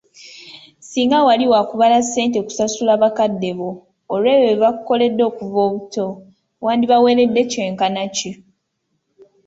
Singa 0.89 1.19
wali 1.27 1.45
wakubala 1.53 1.97
ssente 2.05 2.37
kusasula 2.47 2.93
bakadde 3.03 3.49
bo, 3.59 3.69
olwebyo 4.13 4.49
bye 4.55 4.61
bakukoledde 4.63 5.21
okuva 5.29 5.59
obuto, 5.67 6.05
wandibaweeredde 6.65 7.41
ky'enkana 7.51 8.03
ki? 8.15 8.31